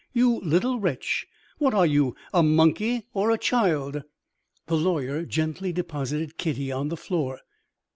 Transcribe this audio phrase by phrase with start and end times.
[0.13, 1.27] "You little wretch,
[1.59, 4.01] which are you, a monkey or a child?"
[4.65, 7.39] The lawyer gently deposited Kitty on the floor.